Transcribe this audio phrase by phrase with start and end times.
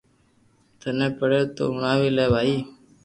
[0.79, 2.57] ٿني پڙي تو ھڻَاوي لي ڀائي